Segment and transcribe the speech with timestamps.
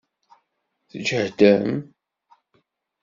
[0.89, 1.69] Tǧehdem?